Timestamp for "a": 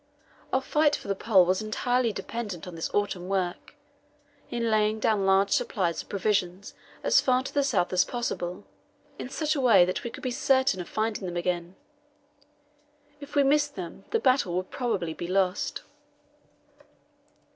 9.53-9.61